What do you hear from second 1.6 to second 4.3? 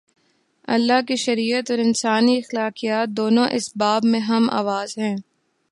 اور انسانی اخلاقیات، دونوں اس باب میں